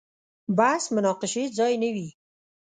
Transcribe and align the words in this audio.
بحث 0.57 0.83
مناقشې 0.95 1.43
ځای 1.57 1.73
نه 1.81 1.89
وي. 1.95 2.09